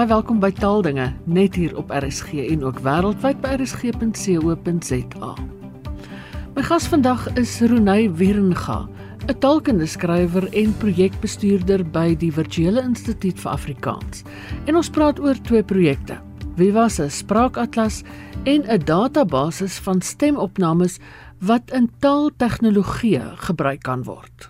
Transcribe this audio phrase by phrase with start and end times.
[0.00, 5.32] Baie welkom by Taaldinge net hier op RSG en ook wêreldwyd by rsg.co.za.
[6.54, 8.88] My gas vandag is Ronay Wierenga,
[9.28, 14.22] 'n taalkundige skrywer en projekbestuurder by die Virtuele Instituut vir Afrikaans.
[14.64, 16.16] En ons praat oor twee projekte.
[16.56, 18.00] Viva se spraakatlas
[18.44, 20.96] en 'n database van stemopnames
[21.40, 24.48] wat in taaltegnologie gebruik kan word.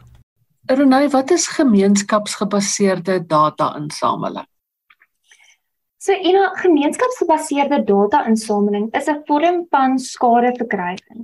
[0.67, 4.50] Ronay, wat is gemeenskapsgebaseerde data-insameling?
[6.03, 11.21] So 'n gemeenskapsgebaseerde data-insameling is 'n vorm van skadeverkryging.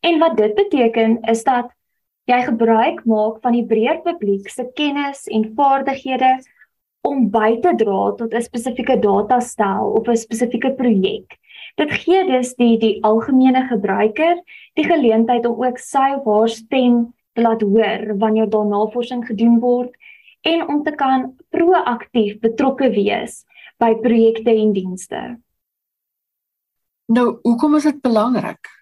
[0.00, 1.70] En wat dit beteken is dat
[2.24, 6.42] jy gebruik maak van die breër publiek se kennis en vaardighede
[7.00, 11.38] om by te dra tot 'n spesifieke datastel of 'n spesifieke projek.
[11.76, 14.42] Dit gee dus die die algemene gebruiker
[14.74, 19.60] die geleentheid om ook sy of haar stem te laat hoor wanneer daar navorsing gedoen
[19.60, 19.94] word
[20.42, 23.46] en om te kan proaktief betrokke wees
[23.82, 25.20] by projekte en dienste.
[27.06, 28.72] Nou, hoekom is dit belangrik?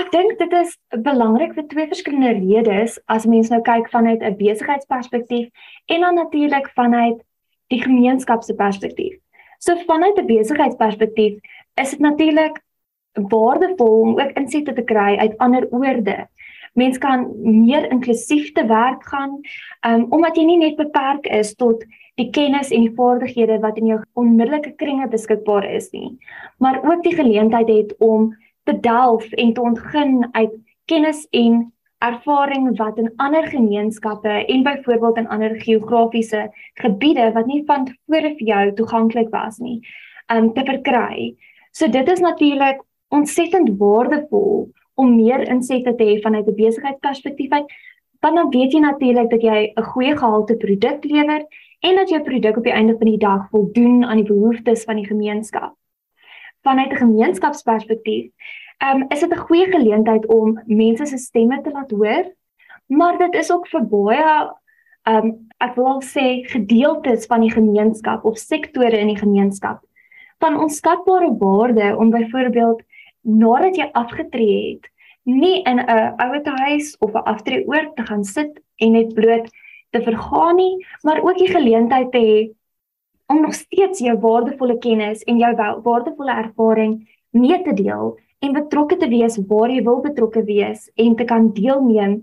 [0.00, 4.36] Ek dink dit is belangrik vir twee verskillende redes as mens nou kyk vanuit 'n
[4.38, 5.50] besigheidsperspektief
[5.92, 7.20] en dan natuurlik vanuit
[7.68, 9.18] die gemeenskap se perspektief.
[9.58, 11.38] So vanuit 'n besigheidsperspektief
[11.76, 12.62] is dit natuurlik
[13.12, 16.28] waardevol om ook insette te kry uit ander oorde.
[16.72, 19.40] Mens kan meer inklusief te werk gaan,
[19.86, 21.84] um, omdat jy nie net beperk is tot
[22.20, 26.18] die kennis en die vaardighede wat in jou onmiddellike kringe beskikbaar is nie,
[26.58, 28.30] maar ook die geleentheid het om
[28.68, 30.56] te delf en te ontgin uit
[30.90, 31.70] kennis en
[32.04, 36.46] ervaring wat in ander gemeenskappe en byvoorbeeld in ander geografiese
[36.80, 39.80] gebiede wat nie van tevore vir jou toeganklik was nie,
[40.32, 41.34] um te verkry.
[41.72, 42.80] So dit is natuurlik
[43.12, 47.68] ontsettend waardevol om meer insette te hê vanuit 'n besigheidsperspektief uit,
[48.20, 51.44] want dan weet jy natuurlik dat jy 'n goeie gehalte produk lewer
[51.80, 54.96] en dat jou produk op die einde van die dag voldoen aan die behoeftes van
[54.96, 55.74] die gemeenskap.
[56.62, 58.30] Vanuit 'n gemeenskapsperspektief,
[58.84, 62.34] um, is dit 'n goeie geleentheid om mense se stemme te laat hoor,
[62.86, 64.50] maar dit is ook vir baie
[65.08, 69.80] um ek wil sê gedeeltes van die gemeenskap of sektore in die gemeenskap
[70.40, 72.82] van onskatbare waarde om byvoorbeeld
[73.20, 74.88] nadat jy afgetree het,
[75.22, 79.50] nie in 'n ouete huis of 'n aftreeoord te gaan sit en net bloot
[79.90, 82.40] te vergaan nie, maar ook die geleentheid te hê
[83.30, 86.98] om nog steeds jou waardevolle kennis en jou waardevolle ervaring
[87.30, 91.50] mee te deel en betrokke te wees waar jy wil betrokke wees en te kan
[91.54, 92.20] deelneem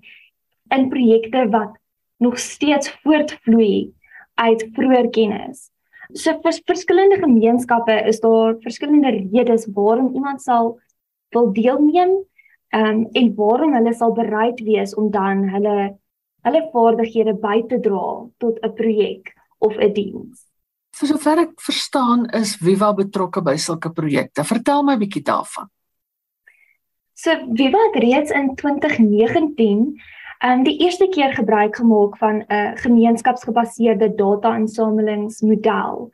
[0.75, 1.77] in projekte wat
[2.23, 3.93] nog steeds voortvloei
[4.41, 5.69] uit vroeër kennis.
[6.13, 10.75] So vir verskillende gemeenskappe is daar verskillende redes waarom iemand sal
[11.35, 12.13] wil deelneem
[12.75, 15.97] um, en waarom hulle sal bereid wees om dan hulle
[16.47, 20.45] hulle vaardighede by te dra tot 'n projek of 'n diens.
[20.97, 24.43] Vir sover ek verstaan is Viva betrokke by sulke projekte.
[24.43, 25.69] Vertel my 'n bietjie daarvan.
[27.13, 29.99] So Viva het reeds in 2019
[30.45, 36.09] um die eerste keer gebruik gemaak van 'n gemeenskapsgebaseerde data-insamelingsmodel.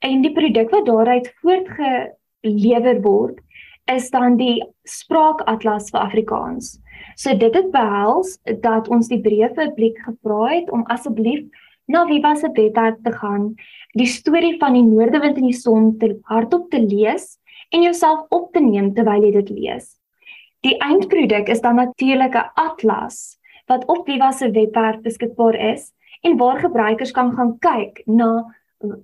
[0.00, 3.38] En die produk wat daaruit voortgelewer word,
[3.84, 6.81] is dan die spraakatlas vir Afrikaans.
[7.16, 11.44] So dit het behels dat ons die breë publiek gevra het om asseblief
[11.86, 13.54] na Viva se webwerf te gaan,
[13.98, 17.38] die storie van die noordewind en die son te hardop te lees
[17.72, 19.96] en jouself op te neem terwyl jy dit lees.
[20.62, 25.92] Die eindproduk is dan natuurlik 'n atlas wat op Viva se webwerf beskikbaar is
[26.22, 28.44] en waar gebruikers kan gaan kyk na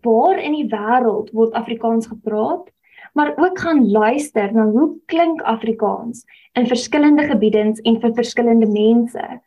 [0.03, 2.70] waar in die wêreld word Afrikaans gepraat
[3.18, 9.40] maar ook gaan luister na hoe klink Afrikaans in verskillende gebiedens en vir verskillende mense.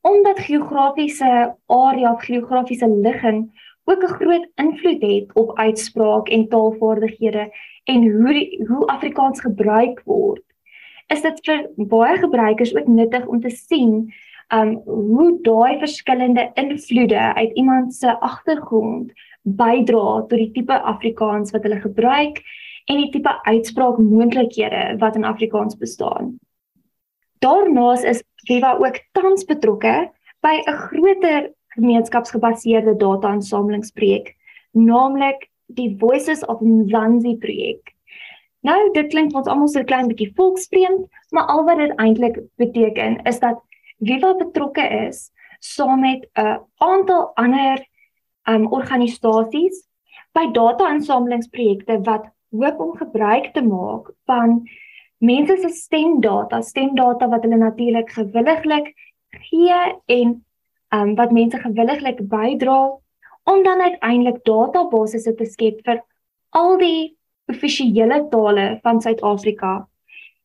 [0.00, 3.40] Omdat geografiese area of geografiese ligging
[3.84, 7.50] ook 'n groot invloed het op uitspraak en taalvaardighede
[7.84, 10.44] en hoe die, hoe Afrikaans gebruik word,
[11.06, 14.14] is dit vir baie gebruikers ook nuttig om te sien
[14.54, 19.12] um hoe daai verskillende invloede uit iemand se agtergrond
[19.42, 22.42] bydra tot die tipe Afrikaans wat hulle gebruik
[22.88, 26.38] en die tipe uitspraakmoontlikhede wat in Afrikaans bestaan.
[27.44, 34.34] Daarnaas is Viva ook tans betrokke by 'n groter gemeenskapsgebaseerde data-insamelingsprojek,
[34.72, 37.94] naamlik die Voices of Mzansi projek.
[38.60, 43.22] Nou, dit klink ons almal so klein bietjie volksvreemd, maar al wat dit eintlik beteken
[43.22, 43.60] is dat
[43.98, 45.30] Viva betrokke is
[45.60, 47.86] saam met 'n aantal ander
[48.48, 49.88] um organisasies
[50.32, 54.62] by data-insamelingsprojekte wat hoop om gebruik te maak van
[55.18, 58.94] mense se stemdata, stemdata wat hulle natuurlik gewilliglik
[59.50, 60.44] gee en
[60.94, 62.98] um, wat mense gewilliglik bydra
[63.44, 66.02] om dan uiteindelik databasisse te skep vir
[66.56, 67.16] al die
[67.48, 69.88] offisiële tale van Suid-Afrika.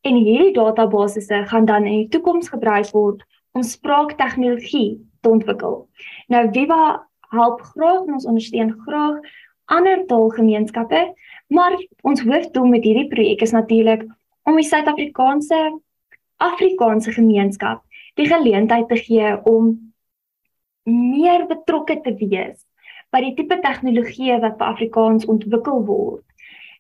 [0.04, 5.84] En hierdie databasisse gaan dan in die toekoms gebruik word om spraaktegnologie te ontwikkel.
[6.28, 9.20] Nou Viva help graag en ons ondersteun graag
[9.72, 11.14] ander taalgemeenskappe,
[11.54, 14.06] maar ons hoofdoel met hierdie projek is natuurlik
[14.50, 15.60] om die Suid-Afrikaanse
[16.44, 17.84] Afrikaanse gemeenskap
[18.20, 19.74] die geleentheid te gee om
[20.90, 22.60] meer betrokke te wees
[23.14, 26.24] by die tipe tegnologie wat vir Afrikaans ontwikkel word.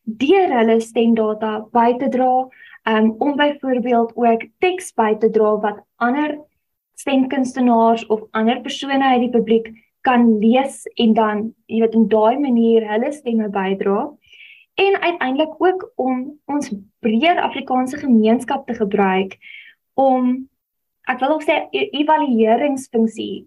[0.04, 2.32] Deur hulle stemdata by te dra
[2.90, 6.36] um, om byvoorbeeld ook teks by te dra wat ander
[7.00, 9.72] stemkunstenaars of ander persone uit die publiek
[10.04, 14.10] kan lees en dan jy weet in daai manier hulle stemme bydra
[14.74, 19.38] en uiteindelik ook om ons breër Afrikaanse gemeenskap te gebruik
[19.94, 20.50] om
[21.12, 23.46] ek wil ook sê e-, evalueringsfunksie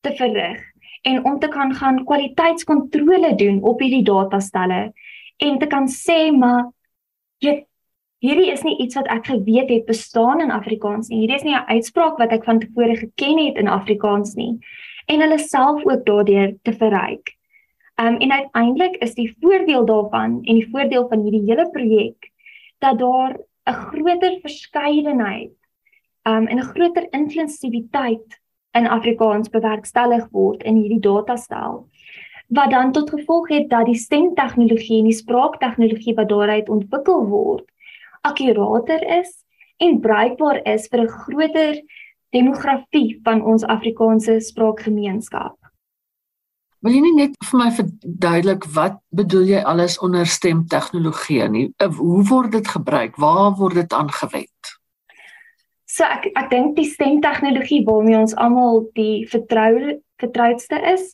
[0.00, 0.60] te verrig
[1.02, 4.92] en om te kan gaan kwaliteitskontrole doen op hierdie datastelle
[5.36, 6.70] en te kan sê maar
[7.42, 7.58] jy
[8.22, 11.24] hierdie is nie iets wat ek geweet het bestaan in Afrikaans nie.
[11.24, 14.58] Hierdie is nie 'n uitspraak wat ek van tevore geken het in Afrikaans nie
[15.08, 17.34] en hulle self ook daardeur te verryk.
[18.00, 22.30] Um en uiteindelik is die voordeel daarvan en die voordeel van hierdie hele projek
[22.78, 23.38] dat daar
[23.70, 25.52] 'n groter verskeidenheid
[26.22, 28.40] um en 'n groter inklusiwiteit
[28.72, 31.88] in Afrikaans bewerkstellig word in hierdie datastel
[32.48, 37.64] wat dan tot gevolg het dat die stemtegnologie en die spraaktegnologie wat daaruit ontwikkel word
[38.20, 39.44] akkurater is
[39.76, 41.82] en bruikbaar is vir 'n groter
[42.30, 45.61] demografie van ons Afrikaanse spraakgemeenskap.
[46.82, 51.66] Wil jy nie net vir my verduidelik wat bedoel jy alles onder stemtegnologie nie?
[51.78, 53.14] Hoe word dit gebruik?
[53.22, 54.72] Waar word dit aangewend?
[55.86, 61.12] So ek ek dink die stemtegnologie waarmee ons almal die vertrou vertroudste is,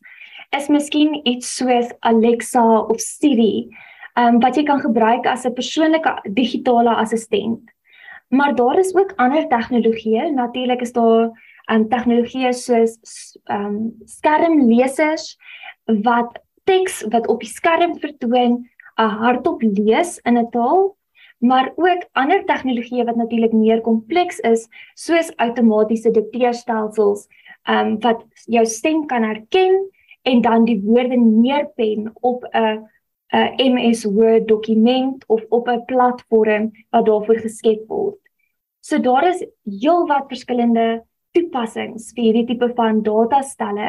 [0.57, 3.69] is miskien iets soos Alexa of Siri,
[4.17, 7.61] um, wat jy kan gebruik as 'n persoonlike digitale assistent.
[8.31, 10.33] Maar daar is ook ander tegnologieë.
[10.33, 11.29] Natuurlik is daar
[11.69, 12.99] um tegnologieë soos
[13.51, 15.37] um skermlesers
[16.05, 16.39] wat
[16.69, 18.65] teks wat op die skerm vertoon,
[18.99, 20.97] 'n hardop lees in 'n taal
[21.41, 27.29] maar ook ander tegnologieë wat natuurlik meer kompleks is soos outomatiese dikteerstelsels
[27.69, 29.91] um wat jou stem kan herken
[30.23, 32.87] en dan die woorde neerpen op 'n
[33.33, 38.19] 'n MS Word dokument of op 'n platform wat daarvoor geskep word.
[38.81, 41.05] So daar is heelwat verskillende
[41.37, 43.89] toepassings vir hierdie tipe van datastelle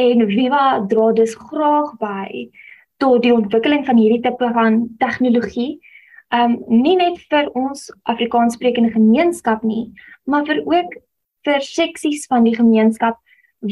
[0.00, 2.48] en Viva dra dus graag by
[3.00, 5.80] tot die ontwikkeling van hierdie tipe van tegnologie.
[6.30, 9.90] Um nie net vir ons Afrikaanssprekende gemeenskap nie,
[10.24, 10.94] maar vir ook
[11.48, 13.18] vir seksies van die gemeenskap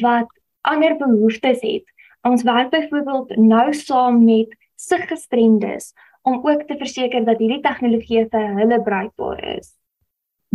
[0.03, 0.29] wat
[0.67, 1.85] ander behoeftes het.
[2.27, 5.93] Ons werk byvoorbeeld nou saam met siggestremdes
[6.23, 9.73] om ook te verseker dat hierdie tegnologie vir hulle bruikbaar is.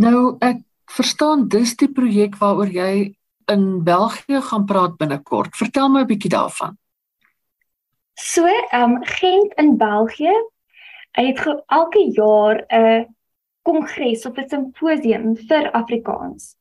[0.02, 3.14] Nou ek verstaan dis die projek waaroor jy
[3.52, 5.56] in België gaan praat binnekort.
[5.56, 6.78] Vertel my 'n bietjie daarvan.
[8.14, 10.34] So, ehm um, Gent in België
[11.12, 13.06] het elke jaar 'n
[13.62, 16.56] kongres of 'n simposium vir Afrikaans.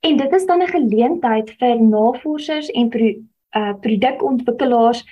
[0.00, 3.12] En dit is dan 'n geleentheid vir navorsers en pro,
[3.50, 5.04] uh, produkontwikkelaars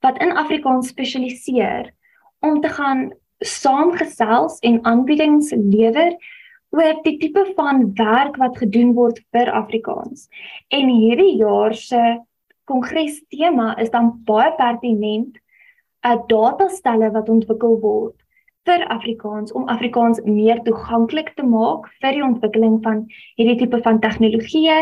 [0.00, 1.94] wat in Afrikaans spesialiseer
[2.38, 6.16] om te gaan saamgesels en aanbiedings lewer
[6.70, 10.28] oor die tipe van werk wat gedoen word vir Afrikaans.
[10.70, 12.00] En hierdie jaar se
[12.70, 15.38] kongres tema is dan baie pertinent
[16.06, 18.16] 'n datastelle wat ontwikkel word
[18.68, 23.04] vir Afrikaans om Afrikaans meer toeganklik te maak vir die ontwikkeling van
[23.40, 24.78] hierdie tipe van tegnologieë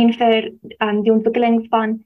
[0.00, 1.98] en vir um, die ontwikkeling van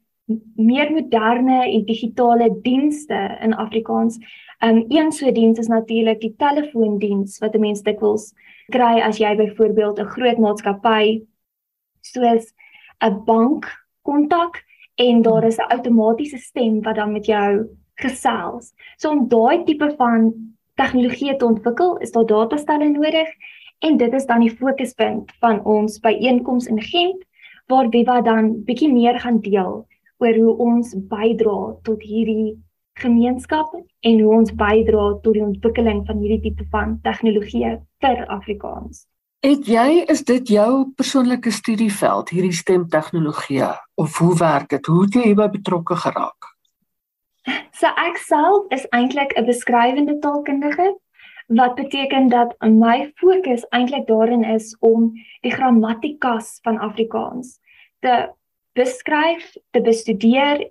[0.59, 4.19] meer moderne en digitale dienste in Afrikaans.
[4.65, 8.33] Um een so diens is natuurlik die telefoondiens wat 'n mens dikwels
[8.73, 11.27] kry as jy byvoorbeeld 'n groot maatskappy
[12.01, 12.55] soos
[13.01, 13.67] 'n bank
[14.03, 14.65] kontak
[14.97, 18.73] en daar is 'n outomatiese stem wat dan met jou gesels.
[18.97, 20.33] So om daai tipe van
[20.75, 23.29] tegnologie te ontwikkel, is daar datastelle nodig
[23.79, 27.25] en dit is dan die fokuspunt van ons byeenkoms in Gent
[27.67, 29.87] waar Viva dan bietjie meer gaan deel
[30.19, 32.57] oor hoe ons bydra tot hierdie
[33.01, 39.05] gemeenskap en hoe ons bydra tot die ontwikkeling van hierdie tipe van tegnologie vir Afrikaans.
[39.45, 43.69] Het jy is dit jou persoonlike studieveld hierdie stemtegnologie
[44.01, 44.87] of hoe werk dit?
[44.87, 46.53] Hoe het jy hierby betrokke geraak?
[47.77, 50.97] So ek self is eintlik 'n beskrywende taalkundige
[51.47, 55.13] wat beteken dat my fokus eintlik daarin is om
[55.43, 57.61] die grammatikas van Afrikaans
[58.01, 58.33] te
[58.73, 60.71] beskryf, te bestudeer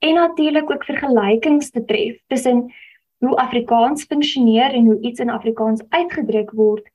[0.00, 2.72] en natuurlik ook vergelykings te tref tussen
[3.20, 6.88] hoe Afrikaans funksioneer en hoe iets in Afrikaans uitgedruk word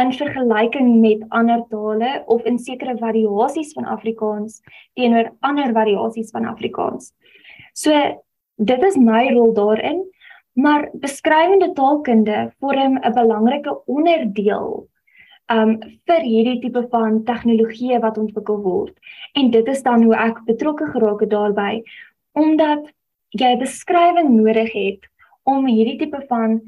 [0.00, 4.60] in vergelyking met ander tale of in sekere variasies van Afrikaans
[4.96, 7.12] teenoor ander variasies van Afrikaans.
[7.72, 7.92] So
[8.56, 10.04] dit is my rol daarin,
[10.52, 14.88] maar beskrywende taalkunde vorm 'n belangrike onderdeel
[15.52, 18.94] um vir hierdie tipe van tegnologie wat ontwikkel word.
[19.32, 21.82] En dit is dan hoe ek betrokke geraak het daarbey
[22.32, 22.88] omdat
[23.32, 25.08] jy beskrywing nodig het
[25.48, 26.60] om hierdie tipe van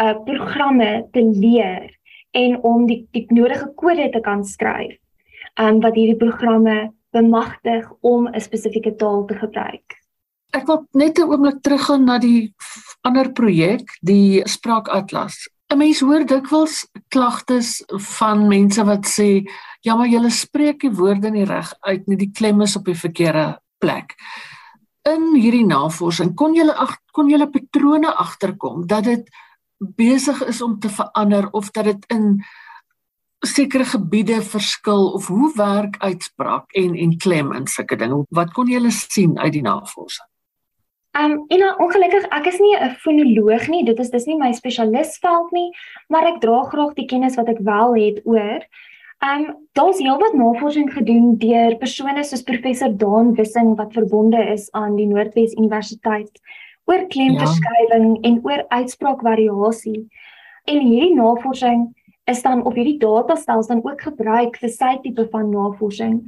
[0.00, 1.90] uh programme te leer
[2.36, 4.96] en om die die nodige kode te kan skryf.
[5.60, 9.96] Um wat hierdie programme bemagtig om 'n spesifieke taal te gebruik.
[10.52, 12.54] Ek wil net 'n oomblik teruggaan na die
[13.02, 15.48] ander projek, die Spraakatlas.
[15.70, 17.84] 'n Mens hoor dikwels klagtes
[18.16, 19.46] van mense wat sê,
[19.82, 22.94] "Ja, maar julle spreek die woorde nie reg uit nie, die klem is op die
[22.94, 24.14] verkeerde plek."
[25.08, 26.74] In hierdie navorsing kon julle
[27.12, 29.28] kon julle patrone agterkom dat dit
[29.78, 32.42] besig is om te verander of dat dit in
[33.46, 38.24] sekere gebiede verskil of hoe werk uitspraak en en klem in sulke dinge.
[38.28, 40.26] Wat kon julle sien uit die navorsing?
[41.18, 43.84] Um en ongelukkig ek is nie 'n fonoloog nie.
[43.84, 45.70] Dit is dis nie my spesialisveld nie,
[46.08, 48.60] maar ek dra graag die kennis wat ek wel het oor.
[49.20, 54.96] Um daar's heelwat navorsing gedoen deur persone soos professor Daan Wissing wat verbonde is aan
[54.96, 56.40] die Noordwes Universiteit
[56.88, 58.22] oor klemverskuiwing ja.
[58.30, 60.06] en oor uitspraakvariasie.
[60.64, 61.90] En hierdie navorsing
[62.32, 66.22] is dan op hierdie datastelsel dan ook gebruik vir sy tipe van navorsing.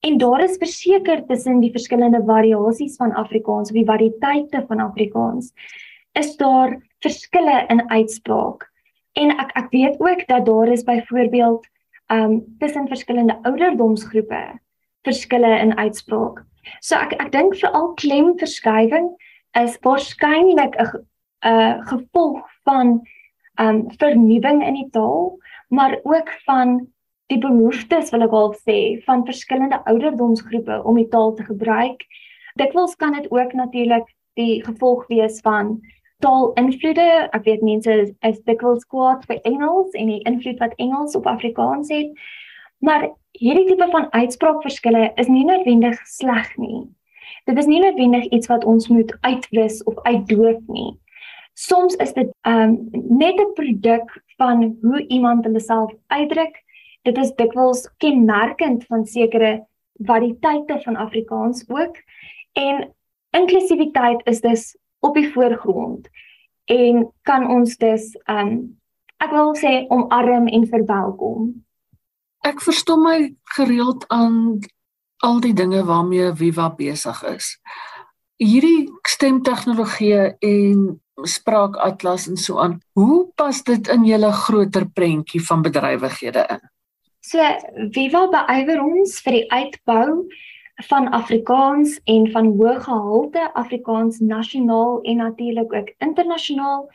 [0.00, 5.52] En daar is verseker tussen die verskillende variasies van Afrikaans of die variëteite van Afrikaans
[6.16, 8.70] is daar verskille in uitspraak.
[9.12, 11.66] En ek ek weet ook dat daar is byvoorbeeld
[12.12, 14.58] um tussen verskillende ouderdomsgroepe
[15.06, 16.44] verskille in uitspraak.
[16.80, 19.10] So ek ek dink veral klemverskywing
[19.60, 21.06] is waarskynlik 'n
[21.44, 23.00] 'n gevolg van
[23.60, 25.38] um vernuwing in die taal,
[25.68, 26.88] maar ook van
[27.28, 32.04] die behoeftes wil ek al sê van verskillende ouderdomsgroepe om die taal te gebruik.
[32.56, 35.80] Dikwels kan dit ook natuurlik die gevolg wees van
[36.24, 37.06] taalinvloede.
[37.32, 41.26] Ek weet mense is, is dikwels kwaad vir Engels en die invloed wat Engels op
[41.30, 42.12] Afrikaans het.
[42.84, 43.08] Maar
[43.38, 46.86] hierdie tipe van uitspraakverskille is nie noodwendig sleg nie.
[47.50, 50.92] Dit is nie noodwendig iets wat ons moet uitwis of uitdoof nie.
[51.58, 56.62] Soms is dit um net 'n produk van hoe iemand hulle self uitdruk
[57.02, 59.52] dit is dikwels kenmerkend van sekere
[60.08, 61.96] variëteite van Afrikaans ook
[62.52, 62.94] en
[63.30, 66.08] inklusiwiteit is dus op die voorgrond
[66.68, 68.78] en kan ons dus um
[69.18, 71.48] ek wil sê omarm en verwelkom.
[72.46, 73.18] Ek verstom my
[73.56, 74.60] gereeld aan
[75.26, 77.56] al die dinge waarmee Viva besig is.
[78.38, 82.78] Hierdie stemtegnologie en spraakatlas en so aan.
[82.94, 86.62] Hoe pas dit in julle groter prentjie van bedrywighede in?
[87.26, 87.42] So
[87.94, 90.28] Viva beywer ons vir die uitbou
[90.86, 96.90] van Afrikaans en van hoë gehalte Afrikaans nasionaal en natuurlik ook internasionaal.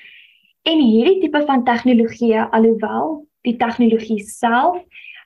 [0.63, 4.79] En hierdie tipe van tegnologie alhoewel die tegnologie self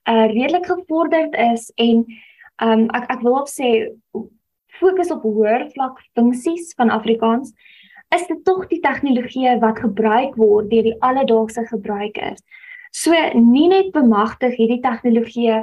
[0.10, 2.06] uh redelik gevorderd is en
[2.64, 3.94] um ek ek wil op sê
[4.80, 7.54] fokus op hoër vlak funksies van Afrikaans
[8.16, 12.42] is dit tog die tegnologie wat gebruik word deur die alledaagse gebruikers.
[12.92, 15.62] So nie net bemagtig hierdie tegnologie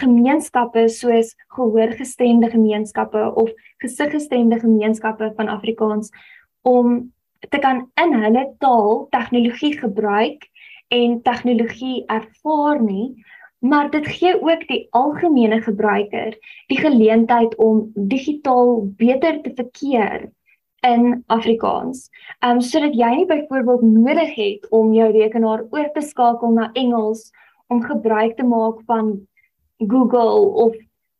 [0.00, 6.10] gemeenskappe soos gehoorgestremde gemeenskappe of gesiggestremde gemeenskappe van Afrikaans
[6.62, 7.12] om
[7.48, 10.48] te kan in hulle taal tegnologie gebruik
[10.88, 13.14] en tegnologie ervaar nie
[13.58, 20.30] maar dit gee ook die algemene gebruiker die geleentheid om digitaal beter te verkeer
[20.86, 22.10] in Afrikaans.
[22.40, 26.70] Ehm um, sodat jy nie byvoorbeeld nodig het om jou rekenaar oor te skakel na
[26.72, 27.30] Engels
[27.66, 29.26] om gebruik te maak van
[29.78, 30.76] Google of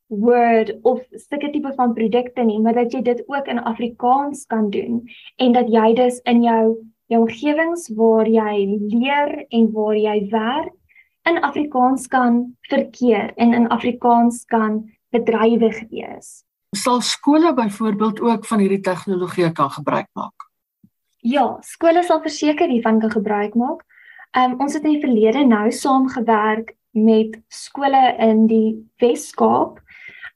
[0.07, 4.71] Word of sulke tipe van produkte nie, maar dat jy dit ook in Afrikaans kan
[4.71, 5.03] doen
[5.43, 6.77] en dat jy dus in jou
[7.11, 10.73] jou omgewings waar jy leer en waar jy werk
[11.27, 16.47] in Afrikaans kan verkeer en in Afrikaans kan bedrywig wees
[16.77, 20.49] sal skole byvoorbeeld ook van hierdie tegnologie kan gebruik maak?
[21.17, 23.83] Ja, skole sal verseker hiervan kan gebruik maak.
[24.37, 29.83] Um, ons het in die verlede nou saamgewerk met skole in die Wes-Kaap.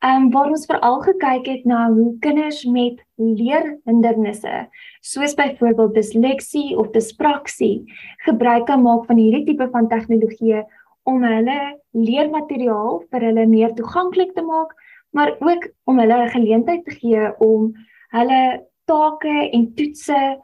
[0.01, 4.69] Ehm um, waar ons veral gekyk het na hoe kinders met leerhindernisse,
[5.01, 7.85] soos byvoorbeeld disleksie of dispraksie,
[8.25, 10.63] gebruik kan maak van hierdie tipe van tegnologie
[11.05, 11.59] om hulle
[11.93, 14.73] leermateriaal vir hulle meer toeganklik te maak
[15.11, 17.73] maar ook om hulle 'n geleentheid te gee om
[18.09, 20.41] hulle take en toetse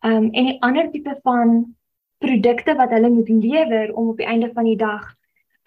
[0.00, 1.76] um en die ander tipe van
[2.18, 5.14] produkte wat hulle moet lewer om op die einde van die dag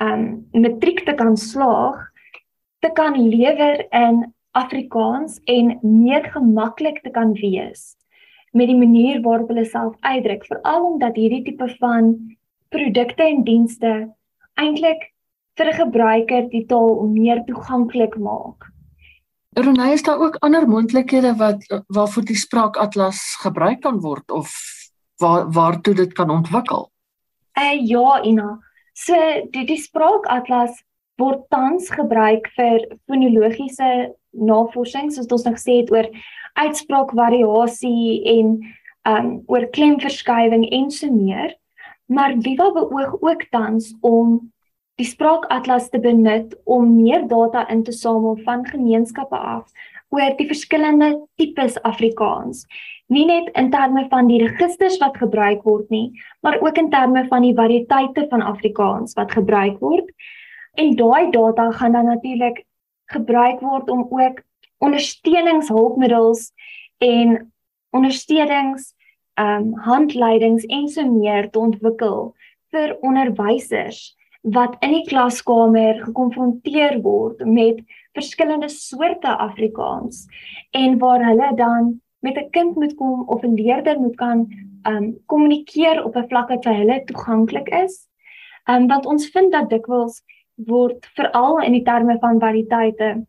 [0.03, 2.05] um matriek te kan slaag
[2.79, 7.95] te kan lewer in Afrikaans en meer gemaklik te kan wees
[8.51, 12.15] met die manier waarop hulle self uitdruk veral omdat hierdie tipe van
[12.73, 13.93] produkte en dienste
[14.57, 15.11] eintlik
[15.57, 18.71] vir 'n gebruiker die taal meer toeganklik maak.
[19.57, 24.49] Renée, is daar ook ander moontlikhede wat waarvoor die spraakatlas gebruik kan word of
[25.17, 26.91] waar waartoe dit kan ontwikkel?
[27.53, 28.59] Eh uh, ja, Ina.
[28.99, 29.15] So
[29.53, 30.81] die die spraakatlas
[31.19, 36.09] word tans gebruik vir fonologiese navorsing soos ons nou gesê het oor
[36.59, 38.53] uitspraakvariasie en
[39.09, 41.55] um oor klemverskywing en so meer.
[42.09, 44.39] Maar Viva beoog ook tans om
[44.99, 49.69] die spraakatlas te benut om meer data in te samel van gemeenskappe af
[50.09, 52.65] oor die verskillende tipes Afrikaans.
[53.09, 56.11] Nie net in terme van die registers wat gebruik word nie,
[56.45, 60.11] maar ook in terme van die variëteite van Afrikaans wat gebruik word.
[60.77, 62.63] En daai data gaan dan natuurlik
[63.09, 64.43] gebruik word om ook
[64.77, 66.51] ondersteuningshulpmiddels
[66.97, 67.51] en
[67.89, 68.93] ondersteunings
[69.39, 72.33] ehm um, handleidings en so meer te ontwikkel
[72.71, 73.99] vir onderwysers
[74.41, 77.79] wat in die klaskamer gekonfronteer word met
[78.17, 80.25] verskillende soorte Afrikaans
[80.71, 84.47] en waar hulle dan met 'n kind moet kom of 'n leerder moet kan
[84.83, 88.07] um kommunikeer op 'n vlak wat vir hulle toeganklik is.
[88.65, 90.23] Um want ons vind dat dikwels
[90.55, 93.25] word veral in die terme van variëteite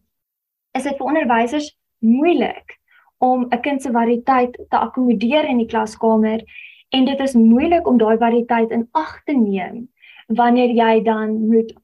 [0.73, 2.79] is dit vir onderwysers moeilik
[3.19, 6.43] om 'n kind se variëteit te akkommodeer in die klaskamer
[6.89, 9.89] en dit is moeilik om daai variëteit in ag te neem
[10.27, 11.75] wanneer jy dan moet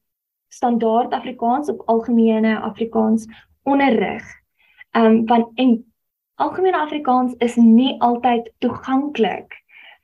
[0.49, 3.27] standaard Afrikaans of algemene Afrikaans
[3.63, 4.25] onderrig.
[4.91, 5.86] Ehm um, want en
[6.37, 9.55] algemene Afrikaans is nie altyd toeganklik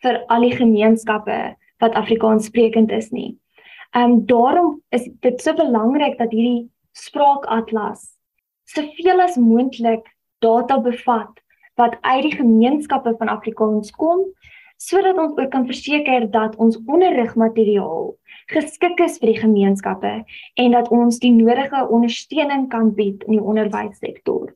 [0.05, 1.39] vir al die gemeenskappe
[1.85, 3.37] wat Afrikaans sprekend is nie.
[3.93, 8.07] Ehm um, daarom is dit so belangrik dat hierdie spraakatlas
[8.65, 10.09] soveel as moontlik
[10.41, 11.43] data bevat
[11.77, 14.25] wat uit die gemeenskappe van Afrikaans kom
[14.83, 18.09] sodat ons ook kan verseker dat ons onderrigmateriaal
[18.55, 20.15] geskik is vir die gemeenskappe
[20.65, 24.51] en dat ons die nodige ondersteuning kan bied in die onderwyssektor.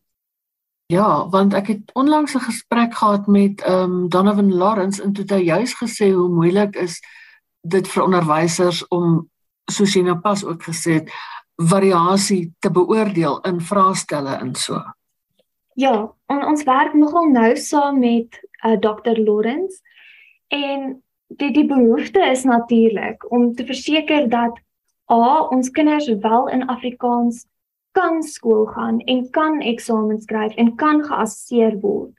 [0.86, 5.24] Ja, want ek het onlangs 'n gesprek gehad met ehm um, Donovan Lawrence en toe
[5.24, 7.00] het hy juis gesê hoe moeilik is
[7.60, 9.30] dit vir onderwysers om
[9.64, 11.10] soos jy nou pas ook gesê het
[11.56, 14.82] variasie te beoordeel in vraestelle en so.
[15.74, 19.80] Ja, on, ons werk nogal nou saam met uh, eh, Dr Lawrence
[20.48, 24.60] en die die behoefte is natuurlik om te verseker dat
[25.10, 27.46] a ons kinders wel in Afrikaans
[27.96, 32.14] kan skool gaan en kan eksamens skryf en kan geassesseer word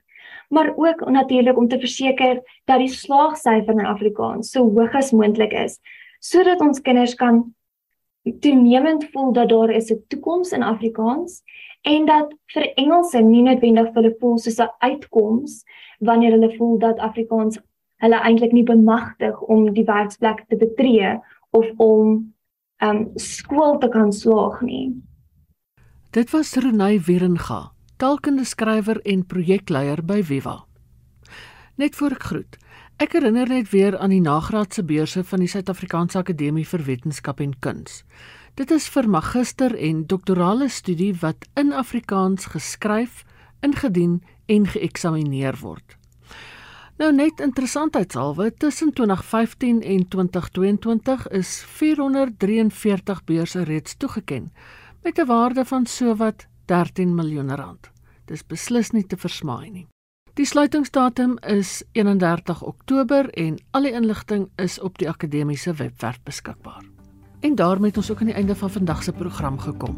[0.48, 5.52] maar ook natuurlik om te verseker dat die slaagsyfer in Afrikaans so hoog as moontlik
[5.52, 5.78] is
[6.20, 7.44] sodat ons kinders kan
[8.40, 11.42] toenemend voel dat daar is 'n toekoms in Afrikaans
[11.82, 15.64] en dat vir Engelse nie noodwendig hulle voel soos 'n uitkoms
[15.98, 17.58] wanneer hulle voel dat Afrikaans
[17.96, 21.18] hulle eintlik nie bemagtig om die werksplek te betree
[21.50, 22.34] of om
[22.82, 24.94] um skool te kan slaag nie.
[26.18, 30.64] Dit was Renay Wierenga, taalkundige skrywer en projekleier by Viva.
[31.78, 32.56] Net voor ek groet.
[32.98, 37.52] Ek herinner net weer aan die nagraadse beurse van die Suid-Afrikaanse Akademie vir Wetenskap en
[37.62, 38.00] Kuns.
[38.58, 43.22] Dit is vir magister en doktorale studie wat in Afrikaans geskryf,
[43.62, 44.18] ingedien
[44.50, 45.94] en geëksamineer word.
[46.98, 54.50] Nou net interessantheidshalwe tussen 2015 en 2022 is 443 beurse reeds toegeken
[55.02, 57.90] met 'n waarde van sowat 13 miljoen rand.
[58.24, 59.86] Dis beslis nie te versmaai nie.
[60.34, 66.84] Die sluitingsdatum is 31 Oktober en al die inligting is op die akademiese webwerf beskikbaar.
[67.40, 69.96] En daarmee het ons ook aan die einde van vandag se program gekom.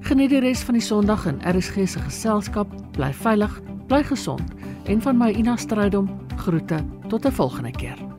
[0.00, 2.92] Geniet die res van die Sondag in RSG se geselskap.
[2.92, 4.50] Bly veilig, bly gesond
[4.84, 8.11] en van my Ina Strydom groete tot 'n volgende keer.